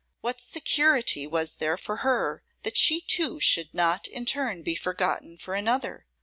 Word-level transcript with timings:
What 0.21 0.41
security 0.41 1.27
was 1.27 1.57
there 1.57 1.77
for 1.77 1.97
her 1.97 2.41
that 2.63 2.75
she 2.75 3.01
too 3.01 3.39
should 3.39 3.71
not 3.71 4.07
in 4.07 4.25
turn 4.25 4.63
be 4.63 4.73
forgotten 4.73 5.37
for 5.37 5.53
another? 5.53 6.07